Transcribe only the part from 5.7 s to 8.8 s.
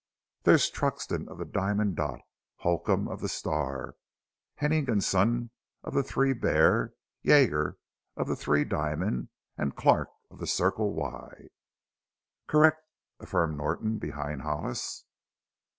of the Three Bar; Yeager, of the Three